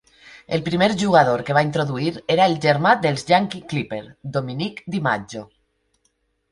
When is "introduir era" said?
1.67-2.47